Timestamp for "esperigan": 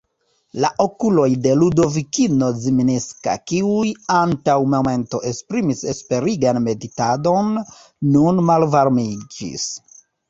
5.93-6.61